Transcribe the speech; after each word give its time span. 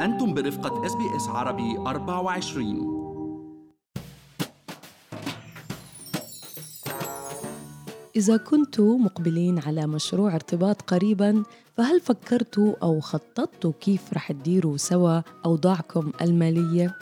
أنتم 0.00 0.34
برفقة 0.34 0.86
SBS 0.86 1.28
عربي 1.28 1.78
24 1.78 3.04
إذا 8.16 8.36
كنتوا 8.36 8.98
مقبلين 8.98 9.58
على 9.58 9.86
مشروع 9.86 10.34
ارتباط 10.34 10.82
قريبا 10.82 11.42
فهل 11.76 12.00
فكرتوا 12.00 12.74
أو 12.82 13.00
خططتوا 13.00 13.72
كيف 13.80 14.12
رح 14.12 14.32
تديروا 14.32 14.76
سوا 14.76 15.20
أوضاعكم 15.44 16.12
المالية؟ 16.20 16.94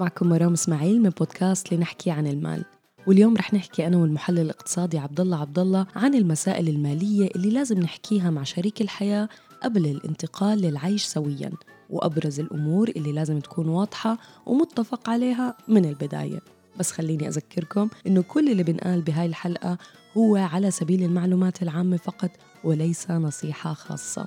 معكم 0.00 0.28
مرام 0.28 0.52
إسماعيل 0.52 1.02
من 1.02 1.10
بودكاست 1.10 1.72
لنحكي 1.72 2.10
عن 2.10 2.26
المال 2.26 2.64
واليوم 3.06 3.36
رح 3.36 3.54
نحكي 3.54 3.86
أنا 3.86 3.96
والمحلل 3.96 4.38
الاقتصادي 4.38 4.98
عبد 4.98 5.20
الله 5.20 5.40
عبد 5.40 5.58
الله 5.58 5.86
عن 5.96 6.14
المسائل 6.14 6.68
المالية 6.68 7.28
اللي 7.36 7.50
لازم 7.50 7.78
نحكيها 7.80 8.30
مع 8.30 8.42
شريك 8.42 8.80
الحياة 8.80 9.28
قبل 9.62 9.86
الانتقال 9.86 10.58
للعيش 10.58 11.04
سويا 11.04 11.52
وأبرز 11.90 12.40
الأمور 12.40 12.88
اللي 12.88 13.12
لازم 13.12 13.40
تكون 13.40 13.68
واضحة 13.68 14.18
ومتفق 14.46 15.10
عليها 15.10 15.56
من 15.68 15.84
البداية. 15.84 16.40
بس 16.78 16.90
خليني 16.90 17.28
أذكركم 17.28 17.88
إنه 18.06 18.22
كل 18.22 18.48
اللي 18.48 18.62
بنقال 18.62 19.02
بهاي 19.02 19.26
الحلقة 19.26 19.78
هو 20.16 20.36
على 20.36 20.70
سبيل 20.70 21.02
المعلومات 21.02 21.62
العامة 21.62 21.96
فقط 21.96 22.30
وليس 22.64 23.10
نصيحة 23.10 23.72
خاصة. 23.74 24.26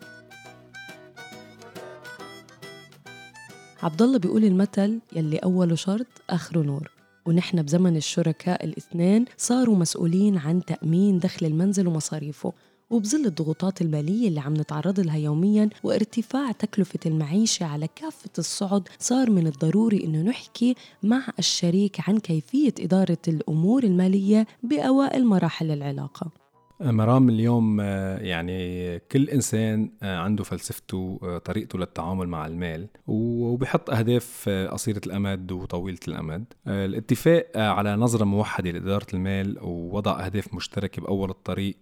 عبد 3.84 4.02
الله 4.02 4.18
بيقول 4.18 4.45
المثل 4.45 5.00
يلي 5.16 5.38
أوله 5.38 5.76
شرط 5.76 6.08
آخره 6.30 6.62
نور 6.62 6.92
ونحن 7.26 7.62
بزمن 7.62 7.98
الشركاء 7.98 8.66
الاثنين 8.66 9.26
صاروا 9.38 9.76
مسؤولين 9.76 10.38
عن 10.38 10.66
تأمين 10.66 11.20
دخل 11.20 11.45
المنزل 11.45 11.88
ومصاريفه. 11.88 12.54
وبظل 12.90 13.26
الضغوطات 13.26 13.82
المالية 13.82 14.28
اللي 14.28 14.40
عم 14.40 14.54
نتعرض 14.54 15.00
لها 15.00 15.18
يوميا 15.18 15.70
وارتفاع 15.84 16.52
تكلفة 16.52 17.00
المعيشة 17.06 17.66
على 17.66 17.88
كافة 17.96 18.30
الصعد 18.38 18.88
صار 19.00 19.30
من 19.30 19.48
الضروري 19.48 20.04
أنه 20.04 20.22
نحكي 20.22 20.76
مع 21.04 21.28
الشريك 21.39 22.09
عن 22.09 22.20
كيفية 22.20 22.73
إدارة 22.80 23.17
الأمور 23.28 23.84
المالية 23.84 24.48
بأوائل 24.64 25.26
مراحل 25.26 25.72
العلاقة. 25.72 26.42
مرام 26.92 27.30
اليوم 27.30 27.80
آه، 27.81 28.17
يعني 28.17 29.00
كل 29.00 29.30
إنسان 29.30 29.89
آه، 30.03 30.17
عنده 30.17 30.44
فلسفته 30.44 31.20
آه، 31.23 31.38
طريقته 31.38 31.80
للتعامل 31.80 32.28
مع 32.28 32.48
المال 32.48 32.88
وبيحط 33.08 33.89
أهداف 33.89 34.50
قصيرة 34.50 35.02
الأمد 35.08 35.52
وطويلة 35.52 36.00
الأمد. 36.08 36.45
الاتفاق 36.67 37.48
على 37.56 37.95
نظرة 37.95 38.26
موحدة 38.26 38.72
لإدارة 38.72 39.08
المال 39.14 39.58
ووضع 39.61 40.26
أهداف 40.26 40.54
مشتركة 40.54 41.02
بأول 41.02 41.30
الطريق 41.30 41.76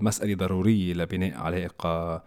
مسألة 0.00 0.34
ضرورية 0.34 0.94
لبناء 0.94 1.38
علاقة 1.38 2.22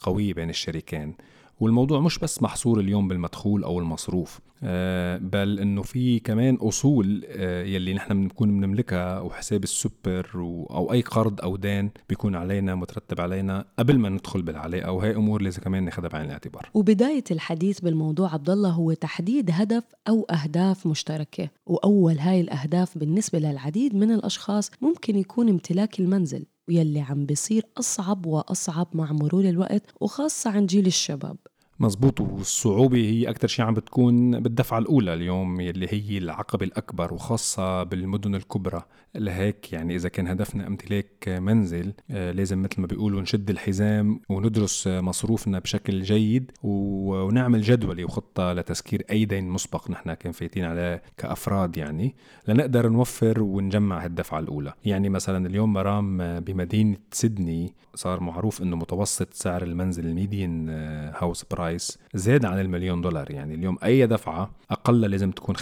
قوية 0.00 0.34
بين 0.34 0.50
الشريكين. 0.50 1.14
والموضوع 1.60 2.00
مش 2.00 2.18
بس 2.18 2.42
محصور 2.42 2.80
اليوم 2.80 3.08
بالمدخول 3.08 3.64
أو 3.64 3.78
المصروف 3.78 4.40
آه، 4.62 5.18
بل 5.18 5.60
إنه 5.60 5.82
في 5.82 6.18
كمان 6.18 6.54
أصول 6.54 7.24
آه، 7.28 7.64
يلي 7.64 7.94
نحن 7.94 8.14
بنكون 8.22 8.60
بنملكها 8.60 9.20
وحساب 9.20 9.64
السوبر 9.64 10.30
أو 10.70 10.92
أي 10.92 11.02
قرض 11.02 11.40
أو 11.40 11.56
دين 11.56 11.90
بيكون 12.08 12.34
علينا 12.34 12.74
مترتب 12.74 13.20
علينا 13.20 13.64
قبل 13.78 13.98
ما 13.98 14.08
ندخل 14.08 14.42
بالعلاقة 14.42 14.92
وهي 14.92 15.16
أمور 15.16 15.42
لازم 15.42 15.62
كمان 15.62 15.84
ناخذها 15.84 16.08
بعين 16.08 16.24
الاعتبار. 16.24 16.70
وبداية 16.74 17.24
الحديث 17.30 17.80
بالموضوع 17.80 18.32
عبد 18.34 18.50
الله 18.50 18.70
هو 18.70 18.92
تحديد 18.92 19.50
هدف 19.52 19.84
أو 20.08 20.22
أهداف 20.22 20.86
مشتركة 20.86 21.50
وأول 21.66 22.18
هاي 22.18 22.40
الأهداف 22.40 22.98
بالنسبة 22.98 23.38
للعديد 23.38 23.94
من 23.94 24.12
الأشخاص 24.12 24.70
ممكن 24.80 25.16
يكون 25.16 25.48
امتلاك 25.48 26.00
المنزل 26.00 26.46
ويلي 26.68 27.00
عم 27.00 27.26
بيصير 27.26 27.62
أصعب 27.78 28.26
وأصعب 28.26 28.88
مع 28.94 29.12
مرور 29.12 29.44
الوقت 29.44 29.82
وخاصة 30.00 30.50
عن 30.50 30.66
جيل 30.66 30.86
الشباب. 30.86 31.36
مزبوط 31.80 32.20
والصعوبة 32.20 32.98
هي 32.98 33.30
أكثر 33.30 33.48
شيء 33.48 33.64
عم 33.64 33.74
بتكون 33.74 34.40
بالدفعة 34.40 34.78
الأولى 34.78 35.14
اليوم 35.14 35.60
اللي 35.60 35.86
هي 35.90 36.18
العقبة 36.18 36.66
الأكبر 36.66 37.14
وخاصة 37.14 37.82
بالمدن 37.82 38.34
الكبرى. 38.34 38.82
لهيك 39.14 39.72
يعني 39.72 39.94
إذا 39.94 40.08
كان 40.08 40.28
هدفنا 40.28 40.66
امتلاك 40.66 41.28
منزل 41.28 41.92
آه، 42.10 42.32
لازم 42.32 42.62
مثل 42.62 42.80
ما 42.80 42.86
بيقولوا 42.86 43.20
نشد 43.20 43.50
الحزام 43.50 44.20
وندرس 44.28 44.86
مصروفنا 44.86 45.58
بشكل 45.58 46.02
جيد 46.02 46.50
ونعمل 46.62 47.62
جدولة 47.62 48.04
وخطة 48.04 48.52
لتسكير 48.52 49.04
أي 49.10 49.24
دين 49.24 49.48
مسبق 49.48 49.90
نحن 49.90 50.14
كان 50.14 50.32
فايتين 50.32 50.64
عليه 50.64 51.02
كأفراد 51.16 51.76
يعني 51.76 52.14
لنقدر 52.48 52.88
نوفر 52.88 53.42
ونجمع 53.42 54.04
هالدفعة 54.04 54.38
الأولى. 54.38 54.72
يعني 54.84 55.08
مثلا 55.08 55.46
اليوم 55.46 55.72
مرام 55.72 56.40
بمدينة 56.40 56.96
سيدني 57.12 57.74
صار 57.94 58.20
معروف 58.20 58.62
أنه 58.62 58.76
متوسط 58.76 59.34
سعر 59.34 59.62
المنزل 59.62 60.06
ال 60.06 60.15
median 60.15 60.68
هاوس 61.16 61.44
برايس. 61.50 61.69
زاد 62.14 62.44
عن 62.44 62.60
المليون 62.60 63.00
دولار. 63.00 63.30
يعني 63.30 63.54
اليوم 63.54 63.76
أي 63.84 64.06
دفعة 64.06 64.50
أقل 64.70 65.00
لازم 65.00 65.30
تكون 65.30 65.56
5% 65.56 65.60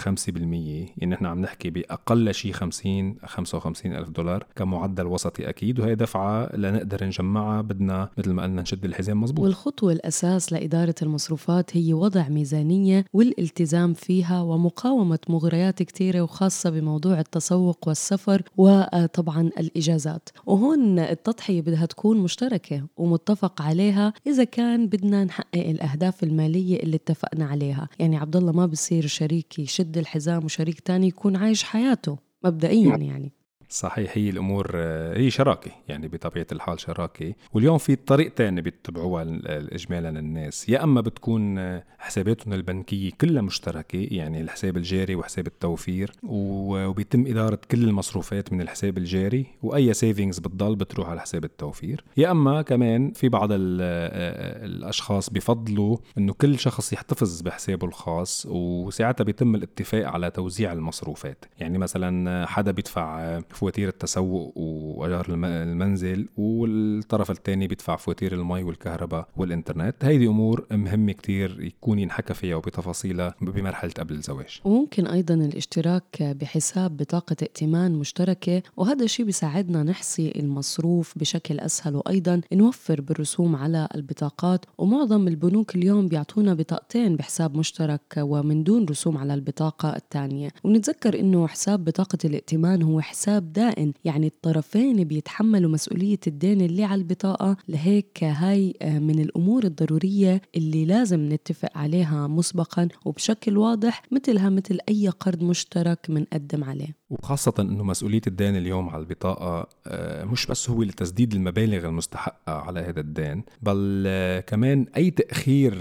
يعني 0.97 1.05
نحن 1.05 1.25
عم 1.25 1.41
نحكي 1.41 1.69
بأقل 1.69 2.33
شيء 2.33 2.51
50 2.51 3.15
55 3.25 3.95
ألف 3.95 4.09
دولار 4.09 4.45
كمعدل 4.55 5.05
وسطي 5.05 5.49
أكيد. 5.49 5.79
وهي 5.79 5.95
دفعة 5.95 6.55
لنقدر 6.55 7.05
نجمعها 7.05 7.61
بدنا 7.61 8.09
مثل 8.17 8.31
ما 8.31 8.43
قلنا 8.43 8.61
نشد 8.61 8.85
الحزام 8.85 9.21
مزبوط 9.21 9.45
والخطوة 9.45 9.91
الأساس 9.91 10.53
لإدارة 10.53 10.95
المصروفات 11.01 11.77
هي 11.77 11.93
وضع 11.93 12.29
ميزانية 12.29 13.05
والالتزام 13.13 13.93
فيها 13.93 14.41
ومقاومة 14.41 15.19
مغريات 15.29 15.83
كثيرة 15.83 16.21
وخاصة 16.21 16.69
بموضوع 16.69 17.19
التسوق 17.19 17.87
والسفر 17.87 18.41
وطبعا 18.57 19.41
الإجازات. 19.41 20.29
وهون 20.45 20.99
التضحية 20.99 21.61
بدها 21.61 21.85
تكون 21.85 22.17
مشتركة 22.17 22.87
ومتفق 22.97 23.61
عليها 23.61 24.13
إذا 24.27 24.43
كان 24.43 24.87
بدنا 24.87 25.23
نحقق 25.23 25.65
الأهداف 25.99 26.23
المالية 26.23 26.79
اللي 26.83 26.95
اتفقنا 26.95 27.45
عليها. 27.45 27.89
يعني 27.99 28.17
عبد 28.17 28.35
الله 28.35 28.51
ما 28.51 28.65
بصير 28.65 29.07
شريك 29.07 29.59
يشد 29.59 29.97
الحزام 29.97 30.45
وشريك 30.45 30.79
تاني 30.79 31.07
يكون 31.07 31.35
عايش 31.35 31.63
حياته 31.63 32.17
مبدئيا 32.43 32.97
يعني. 32.97 33.31
صحيح 33.69 34.11
هي 34.17 34.29
الأمور 34.29 34.77
هي 35.13 35.29
شراكة 35.29 35.71
يعني 35.87 36.07
بطبيعة 36.07 36.47
الحال 36.51 36.79
شراكة. 36.79 37.33
واليوم 37.53 37.77
في 37.77 37.95
طريق 37.95 38.33
تاني 38.33 38.61
بيتبعوها 38.61 39.25
اجمالا 39.45 40.09
الناس. 40.19 40.69
يا 40.69 40.83
أما 40.83 41.01
بتكون 41.01 41.59
حساباتهم 41.99 42.53
البنكية 42.53 43.11
كلها 43.21 43.41
مشتركة 43.41 44.07
يعني 44.11 44.41
الحساب 44.41 44.77
الجاري 44.77 45.15
وحساب 45.15 45.47
التوفير 45.47 46.11
وبيتم 46.23 47.27
إدارة 47.27 47.59
كل 47.71 47.83
المصروفات 47.83 48.53
من 48.53 48.61
الحساب 48.61 48.97
الجاري 48.97 49.45
وأي 49.63 49.93
savings 49.93 50.39
بتضل 50.39 50.75
بتروح 50.75 51.09
على 51.09 51.21
حساب 51.21 51.43
التوفير. 51.43 52.03
يا 52.17 52.31
أما 52.31 52.61
كمان 52.61 53.11
في 53.11 53.29
بعض 53.29 53.49
الأشخاص 53.51 55.29
بفضلوا 55.29 55.97
إنه 56.17 56.33
كل 56.33 56.59
شخص 56.59 56.93
يحتفظ 56.93 57.41
بحسابه 57.41 57.87
الخاص 57.87 58.45
وساعتها 58.49 59.23
بيتم 59.23 59.55
الاتفاق 59.55 60.07
على 60.07 60.31
توزيع 60.31 60.73
المصروفات. 60.73 61.45
يعني 61.59 61.77
مثلا 61.77 62.45
حدا 62.45 62.71
بيدفع 62.71 63.39
فواتير 63.59 63.87
التسوق 63.87 64.53
وايجار 64.57 65.25
المنزل 65.29 66.27
والطرف 66.37 67.31
الثاني 67.31 67.67
بيدفع 67.67 67.95
فواتير 67.95 68.33
المي 68.33 68.63
والكهرباء 68.63 69.27
والإنترنت. 69.37 69.95
هيدي 70.01 70.27
أمور 70.27 70.65
مهمه 70.71 71.11
كتير 71.11 71.63
يكون 71.63 71.99
ينحكى 71.99 72.33
فيها 72.33 72.55
وبتفاصيلها 72.55 73.35
بمرحلة 73.41 73.91
قبل 73.99 74.13
الزواج. 74.13 74.59
وممكن 74.65 75.07
أيضا 75.07 75.33
الاشتراك 75.33 76.23
بحساب 76.23 76.97
بطاقة 76.97 77.35
ائتمان 77.41 77.91
مشتركة 77.91 78.61
وهذا 78.77 79.03
الشيء 79.03 79.25
بيساعدنا 79.25 79.83
نحصي 79.83 80.33
المصروف 80.35 81.17
بشكل 81.17 81.59
أسهل 81.59 81.95
وأيضا 81.95 82.41
نوفر 82.53 83.01
بالرسوم 83.01 83.55
على 83.55 83.87
البطاقات. 83.95 84.65
ومعظم 84.77 85.27
البنوك 85.27 85.75
اليوم 85.75 86.07
بيعطونا 86.07 86.53
بطاقتين 86.53 87.15
بحساب 87.15 87.57
مشترك 87.57 88.01
ومن 88.17 88.63
دون 88.63 88.85
رسوم 88.85 89.17
على 89.17 89.33
البطاقة 89.33 89.95
الثانية. 89.95 90.49
ونتذكر 90.63 91.19
إنه 91.19 91.47
حساب 91.47 91.85
بطاقة 91.85 92.17
الائتمان 92.25 92.81
هو 92.81 93.01
حساب 93.01 93.48
دائن 93.53 93.93
يعني 94.05 94.27
الطرفين 94.27 95.03
بيتحملوا 95.03 95.71
مسؤولية 95.71 96.19
الدين 96.27 96.61
اللي 96.61 96.83
على 96.83 97.01
البطاقة. 97.01 97.57
لهيك 97.67 98.23
هاي 98.23 98.73
آه، 98.81 98.99
من 98.99 99.19
الأمور 99.19 99.63
الضرورية 99.63 100.41
اللي 100.55 100.85
لازم 100.85 101.29
نتفق 101.33 101.77
عليها 101.77 102.27
مسبقا 102.27 102.87
وبشكل 103.05 103.57
واضح 103.57 104.01
مثلها 104.11 104.49
مثل 104.49 104.77
أي 104.89 105.09
قرض 105.09 105.43
مشترك 105.43 106.09
منقدم 106.09 106.63
عليه. 106.63 106.95
وخاصة 107.09 107.53
أنه 107.59 107.83
مسؤولية 107.83 108.21
الدين 108.27 108.55
اليوم 108.55 108.89
على 108.89 109.01
البطاقة 109.01 109.67
آه، 109.87 110.23
مش 110.23 110.45
بس 110.45 110.69
هو 110.69 110.83
لتسديد 110.83 111.33
المبالغ 111.33 111.85
المستحقة 111.85 112.53
على 112.53 112.79
هذا 112.79 112.99
الدين 112.99 113.43
بل 113.61 114.03
آه، 114.07 114.39
كمان 114.39 114.85
أي 114.97 115.11
تأخير 115.11 115.75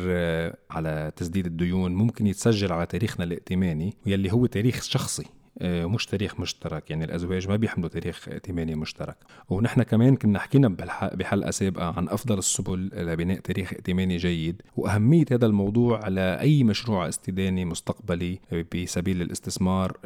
على 0.71 1.13
تسديد 1.17 1.47
الديون 1.47 1.95
ممكن 1.95 2.27
يتسجل 2.27 2.73
على 2.73 2.87
تاريخنا 2.87 3.25
الائتماني 3.25 3.95
واللي 4.07 4.33
هو 4.33 4.47
تاريخ 4.47 4.83
شخصي. 4.83 5.38
مش 5.63 6.07
تاريخ 6.07 6.41
مشترك. 6.41 6.91
يعني 6.91 7.05
الأزواج 7.05 7.49
ما 7.49 7.57
بيحملوا 7.57 7.89
تاريخ 7.89 8.29
ائتماني 8.29 8.75
مشترك. 8.75 9.17
ونحن 9.49 9.83
كمان 9.83 10.17
كنا 10.17 10.39
حكينا 10.39 10.69
بحلقة 11.15 11.51
سابقة 11.51 11.85
عن 11.85 12.09
أفضل 12.09 12.39
السبل 12.39 12.91
لبناء 12.95 13.41
تاريخ 13.41 13.73
ائتماني 13.73 14.17
جيد 14.17 14.63
وأهمية 14.77 15.25
هذا 15.33 15.47
الموضوع 15.47 16.05
على 16.05 16.41
أي 16.41 16.65
مشروع 16.65 17.09
استداني 17.09 17.65
مستقبلي 17.65 18.39
بسبيل 18.75 19.23
الاستثمار 19.23 19.99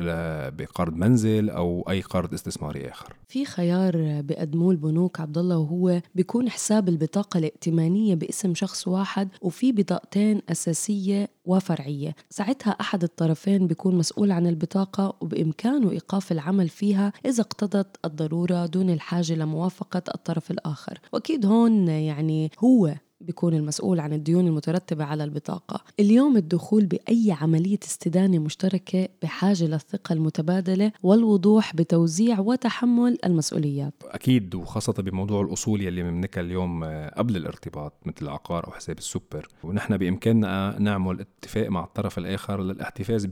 بقرض 0.58 0.94
منزل 0.96 1.50
أو 1.50 1.87
أي 1.90 2.00
قرض 2.00 2.34
استثماري 2.34 2.90
آخر. 2.90 3.16
في 3.28 3.44
خيار 3.44 3.93
بقدموه 4.22 4.70
البنوك 4.70 5.20
عبد 5.20 5.38
الله 5.38 5.58
وهو 5.58 6.00
بيكون 6.14 6.50
حساب 6.50 6.88
البطاقة 6.88 7.38
الائتمانية 7.38 8.14
باسم 8.14 8.54
شخص 8.54 8.88
واحد 8.88 9.28
وفي 9.43 9.72
بطاقتين 9.72 10.43
أساسية 10.49 11.28
وفرعية. 11.44 12.14
ساعتها 12.31 12.70
أحد 12.70 13.02
الطرفين 13.02 13.66
بيكون 13.66 13.94
مسؤول 13.94 14.32
عن 14.32 14.46
البطاقة 14.46 15.16
وبإمكانه 15.42 15.90
إيقاف 15.90 16.32
العمل 16.32 16.68
فيها 16.68 17.12
إذا 17.26 17.40
اقتضت 17.40 17.96
الضرورة 18.04 18.66
دون 18.66 18.90
الحاجة 18.90 19.34
لموافقة 19.34 20.02
الطرف 20.14 20.50
الآخر. 20.50 20.98
وأكيد 21.12 21.46
هون 21.46 21.88
يعني 21.88 22.50
هو 22.58 22.94
بيكون 23.20 23.54
المسؤول 23.54 24.00
عن 24.00 24.12
الديون 24.12 24.46
المترتبة 24.46 25.04
على 25.04 25.24
البطاقة. 25.24 25.84
اليوم 26.00 26.36
الدخول 26.36 26.86
بأي 26.86 27.36
عملية 27.40 27.78
استدانة 27.82 28.38
مشتركة 28.38 29.08
بحاجة 29.22 29.64
للثقة 29.64 30.12
المتبادلة 30.12 30.92
والوضوح 31.02 31.76
بتوزيع 31.76 32.40
وتحمل 32.40 33.18
المسؤوليات. 33.24 33.94
أكيد 34.04 34.54
وخاصة 34.54 34.92
بموضوع 34.92 35.42
الأصول 35.42 35.82
يلي 35.82 36.02
بنملكها 36.02 36.40
اليوم 36.40 36.84
آه، 36.84 37.14
قبل 37.18 37.36
الارتباط 37.36 37.92
مثل 38.06 38.16
العقار 38.22 38.66
أو 38.66 38.72
حساب 38.72 38.98
السوبر. 38.98 39.48
ونحن 39.64 39.96
بإمكاننا 39.96 40.76
نعمل 40.78 41.20
اتفاق 41.20 41.68
مع 41.68 41.84
الطرف 41.84 42.18
الآخر 42.18 42.62
للاحتفاظ 42.62 43.24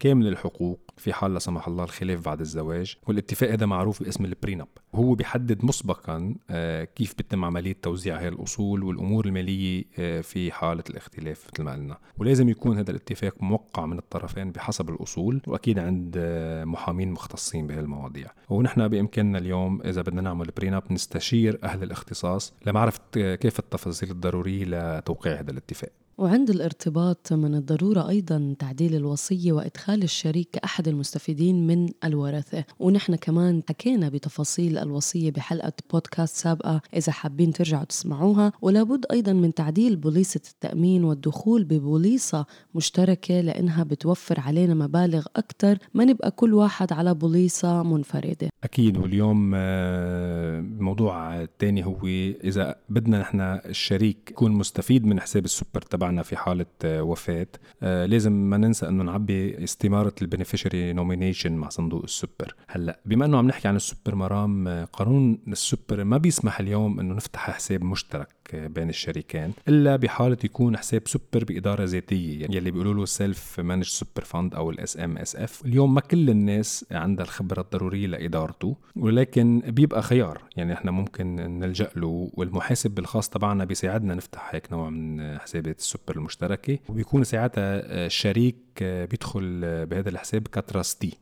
كامل 0.00 0.26
الحقوق 0.26 0.80
في 0.96 1.12
حال 1.12 1.34
لا 1.34 1.38
سمح 1.38 1.68
الله 1.68 1.84
الخلاف 1.84 2.24
بعد 2.24 2.40
الزواج 2.40 2.96
والاتفاق 3.06 3.50
هذا 3.50 3.66
معروف 3.66 4.02
باسم 4.02 4.24
ال 4.24 4.30
prenup 4.30 4.66
وهو 4.92 5.14
بيحدد 5.14 5.64
مسبقا 5.64 6.34
آه، 6.50 6.84
كيف 6.84 7.14
بتم 7.14 7.44
عملية 7.44 7.76
توزيع 7.82 8.18
هاي 8.18 8.28
الأصول 8.28 8.82
والأمور 8.82 9.26
المالية 9.26 9.84
آه، 9.98 10.20
في 10.20 10.52
حالة 10.52 10.84
الاختلاف 10.90 11.46
مثل 11.52 11.62
ما 11.62 11.72
قلنا. 11.72 11.98
ولازم 12.18 12.48
يكون 12.48 12.78
هذا 12.78 12.90
الاتفاق 12.90 13.34
موقع 13.40 13.86
من 13.86 13.98
الطرفين 13.98 14.52
بحسب 14.52 14.90
الأصول 14.90 15.42
وأكيد 15.46 15.78
عند 15.78 16.14
آه، 16.18 16.64
محامين 16.64 17.12
مختصين 17.12 17.66
بهالمواضيع 17.66 18.26
ونحن 18.48 18.88
بإمكاننا 18.88 19.38
اليوم 19.38 19.82
إذا 19.82 20.02
بدنا 20.02 20.20
نعمل 20.20 20.46
prenup 20.56 20.82
نستشير 20.90 21.58
أهل 21.64 21.82
الاختصاص 21.82 22.54
لمعرفة 22.66 23.34
كيف 23.34 23.58
التفاصيل 23.58 24.10
الضرورية 24.10 24.64
لتوقيع 24.64 25.40
هذا 25.40 25.50
الاتفاق. 25.50 25.90
وعند 26.18 26.50
الارتباط 26.50 27.32
من 27.32 27.54
الضرورة 27.54 28.08
أيضا 28.08 28.54
تعديل 28.58 28.94
الوصية 28.94 29.52
وإدخال 29.52 30.02
الشريك 30.02 30.48
كأحد 30.52 30.88
المستفيدين 30.88 31.66
من 31.66 31.88
الورثة 32.04 32.64
ونحن 32.78 33.14
كمان 33.14 33.62
حكينا 33.68 34.08
بتفاصيل 34.08 34.78
الوصية 34.78 35.30
بحلقة 35.30 35.72
بودكاست 35.92 36.36
سابقة. 36.36 36.80
إذا 36.96 37.12
حابين 37.12 37.52
ترجعوا 37.52 37.84
تسمعوها 37.84 38.52
ولابد 38.62 39.04
أيضا 39.12 39.32
من 39.32 39.54
تعديل 39.54 39.96
بوليصة 39.96 40.40
التأمين 40.50 41.04
والدخول 41.04 41.64
ببوليصة 41.64 42.46
مشتركة 42.74 43.40
لأنها 43.40 43.84
بتوفر 43.84 44.40
علينا 44.40 44.74
مبالغ 44.74 45.26
أكثر 45.36 45.78
ما 45.94 46.04
نبقى 46.04 46.30
كل 46.30 46.54
واحد 46.54 46.92
على 46.92 47.14
بوليصة 47.14 47.82
منفردة. 47.82 48.48
أكيد. 48.64 48.98
واليوم 48.98 49.54
الموضوع 49.54 51.36
آه، 51.36 51.42
الثاني 51.42 51.84
هو 51.84 52.06
إذا 52.44 52.76
بدنا 52.88 53.20
نحن 53.20 53.40
الشريك 53.40 54.30
يكون 54.30 54.52
مستفيد 54.52 55.06
من 55.06 55.20
حساب 55.20 55.44
السوبر 55.44 55.80
تبع 55.82 56.07
تبعنا 56.08 56.22
في 56.22 56.36
حالة 56.36 56.66
آه، 56.84 57.02
وفاة. 57.02 57.46
آه، 57.82 58.06
لازم 58.06 58.32
ما 58.32 58.56
ننسى 58.56 58.88
إنه 58.88 59.04
نعبي 59.04 59.64
استمارة 59.64 60.14
ال 60.22 60.28
beneficiary 60.28 60.92
nomination 60.92 61.52
مع 61.52 61.68
صندوق 61.68 62.02
السوبر. 62.02 62.54
هلأ 62.68 63.00
بما 63.04 63.24
إنه 63.24 63.38
عم 63.38 63.46
نحكي 63.46 63.68
عن 63.68 63.76
السوبر 63.76 64.14
مرام 64.14 64.68
آه، 64.68 64.84
قانون 64.84 65.38
السوبر 65.48 66.04
ما 66.04 66.16
بيسمح 66.16 66.60
اليوم 66.60 67.00
إنه 67.00 67.14
نفتح 67.14 67.50
حساب 67.50 67.84
مشترك. 67.84 68.28
بين 68.54 68.88
الشريكين 68.88 69.52
إلا 69.68 69.96
بحالة 69.96 70.36
يكون 70.44 70.76
حساب 70.76 71.02
سوبر 71.08 71.44
بإدارة 71.44 71.84
ذاتية 71.84 72.40
يعني 72.40 72.56
يلي 72.56 72.70
بيقولوا 72.70 72.94
له 72.94 73.04
self 73.04 73.60
managed 73.60 73.84
super 73.84 74.24
fund 74.24 74.54
أو 74.54 74.70
ال 74.70 74.98
SMSF 75.00 75.64
اليوم 75.64 75.94
ما 75.94 76.00
كل 76.00 76.30
الناس 76.30 76.84
عندها 76.90 77.24
الخبرة 77.24 77.60
الضرورية 77.60 78.06
لإدارته 78.06 78.76
ولكن 78.96 79.62
بيبقى 79.66 80.02
خيار 80.02 80.42
يعني 80.56 80.72
إحنا 80.72 80.90
ممكن 80.90 81.36
نلجأ 81.36 81.90
له 81.96 82.30
والمحاسب 82.34 82.98
الخاص 82.98 83.28
تبعنا 83.28 83.64
بيساعدنا 83.64 84.14
نفتح 84.14 84.54
هيك 84.54 84.72
نوع 84.72 84.90
من 84.90 85.38
حسابات 85.38 85.78
السوبر 85.78 86.16
المشتركة 86.16 86.78
وبيكون 86.88 87.24
ساعتها 87.24 87.80
الشريك 88.06 88.56
بيدخل 88.80 89.60
بهذا 89.86 90.08
الحساب 90.08 90.42
ك 90.48 90.55
trustee. 90.55 91.12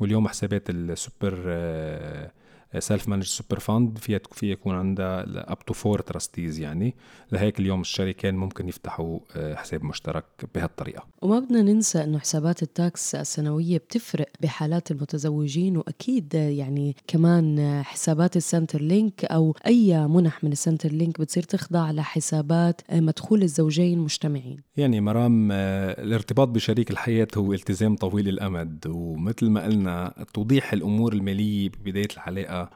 واليوم 0.00 0.28
حسابات 0.28 0.70
ال 0.70 0.82
super 0.82 1.42
self 2.78 3.08
managed 3.08 3.24
super 3.24 3.58
fund 3.58 3.98
فيها 3.98 4.20
في 4.32 4.52
يكون 4.52 4.74
عندها 4.74 5.24
up 5.52 5.58
to 5.66 5.74
four 5.74 6.00
trustees 6.00 6.58
يعني. 6.60 6.94
لهيك 7.32 7.60
اليوم 7.60 7.80
الشريكين 7.80 8.34
ممكن 8.34 8.68
يفتحوا 8.68 9.18
آه، 9.36 9.54
حساب 9.54 9.84
مشترك 9.84 10.24
بهالطريقة. 10.54 11.06
وما 11.22 11.38
بدنا 11.38 11.62
ننسى 11.62 12.04
إنه 12.04 12.18
حسابات 12.18 12.62
ال 12.62 12.75
tax 12.75 13.14
السنوية 13.14 13.78
بتفرق 13.78 14.28
بحالات 14.40 14.90
المتزوجين 14.90 15.76
وأكيد 15.76 16.34
يعني 16.34 16.96
كمان 17.06 17.82
حسابات 17.84 18.36
ال 18.36 18.82
Centrelink 18.82 19.24
أو 19.24 19.56
أي 19.66 20.08
منح 20.08 20.44
من 20.44 20.52
ال 20.52 20.88
Centrelink 20.88 21.20
بتصير 21.20 21.42
تخضع 21.42 21.90
لحسابات 21.90 22.80
آه، 22.90 23.00
مدخول 23.00 23.42
الزوجين 23.42 23.98
مجتمعين. 23.98 24.56
يعني 24.76 25.00
مرام 25.00 25.48
آه، 25.52 26.02
الارتباط 26.02 26.48
بشريك 26.48 26.90
الحياة 26.90 27.28
هو 27.36 27.52
التزام 27.52 27.96
طويل 27.96 28.28
الأمد 28.28 28.86
ومثل 28.86 29.50
ما 29.50 29.64
قلنا 29.64 30.24
توضيح 30.34 30.72
الأمور 30.72 31.12
المالية 31.12 31.68
ببداية 31.68 32.08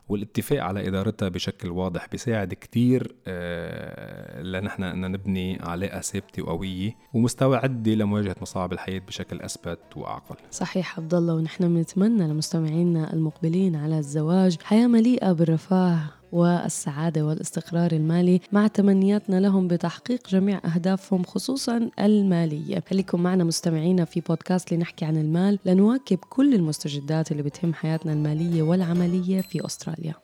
والاتفاق 0.08 0.62
على 0.62 0.88
إدارتها 0.88 1.28
بشكل 1.28 1.70
واضح 1.70 2.06
بيساعد 2.12 2.54
كتير 2.54 3.14
آه، 3.26 4.42
لنحن 4.42 4.82
أن 4.82 5.12
نبني 5.12 5.58
علاقة 5.62 6.00
ثابتة 6.00 6.42
وقوية 6.42 6.96
ومستعدة 7.14 7.92
لمواجهة 7.94 8.36
مصاعب 8.42 8.72
الحياة 8.72 8.98
بشكل 8.98 9.40
أثبت 9.40 9.96
وأعقل. 9.96 10.36
صحيح 10.50 10.98
عبد 10.98 11.14
الله 11.14 11.34
ونحن 11.34 11.74
بنتمنى 11.74 12.28
لمستمعينا 12.28 13.12
المقبلين 13.12 13.76
على 13.76 13.98
الزواج 13.98 14.62
حياة 14.62 14.86
مليئة 14.86 15.32
بالرفاه 15.32 16.17
والسعادة 16.32 17.26
والاستقرار 17.26 17.92
المالي 17.92 18.40
مع 18.52 18.66
تمنياتنا 18.66 19.40
لهم 19.40 19.68
بتحقيق 19.68 20.28
جميع 20.28 20.60
أهدافهم 20.64 21.24
خصوصا 21.24 21.90
المالية. 21.98 22.82
خليكم 22.90 23.22
معنا 23.22 23.44
مستمعينا 23.44 24.04
في 24.04 24.20
بودكاست 24.20 24.72
لنحكي 24.72 25.04
عن 25.04 25.16
المال. 25.16 25.58
لنواكب 25.64 26.18
كل 26.18 26.54
المستجدات 26.54 27.32
اللي 27.32 27.42
بتهم 27.42 27.74
حياتنا 27.74 28.12
المالية 28.12 28.62
والعملية 28.62 29.40
في 29.40 29.66
أستراليا. 29.66 30.14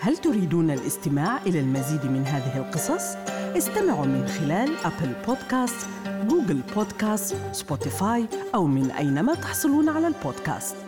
هل 0.00 0.16
تريدون 0.16 0.70
الاستماع 0.70 1.42
إلى 1.42 1.60
المزيد 1.60 2.06
من 2.06 2.22
هذه 2.22 2.58
القصص؟ 2.58 3.16
استمعوا 3.56 4.06
من 4.06 4.26
خلال 4.26 4.70
أبل 4.84 5.12
بودكاست، 5.26 5.86
جوجل 6.28 6.60
بودكاست، 6.76 7.36
سبوتيفاي 7.52 8.26
أو 8.54 8.66
من 8.66 8.90
أينما 8.90 9.34
تحصلون 9.34 9.88
على 9.88 10.06
البودكاست. 10.06 10.85